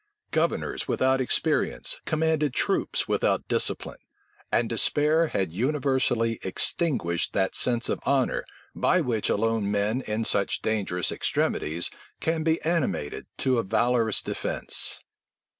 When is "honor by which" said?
8.01-9.29